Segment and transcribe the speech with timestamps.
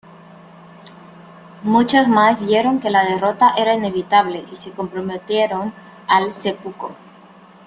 [1.61, 5.71] Muchos más vieron que la derrota era inevitable y se comprometieron
[6.07, 6.87] al "seppuku".